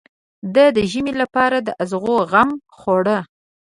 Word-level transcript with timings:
ده 0.55 0.65
د 0.75 0.77
ژمي 0.91 1.13
لپاره 1.21 1.57
د 1.61 1.69
ازوغ 1.81 2.09
غم 2.31 2.49
خوړ. 2.77 3.05